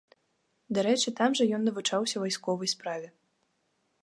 [0.77, 3.07] Дарэчы, там жа ён навучаўся вайсковай справе.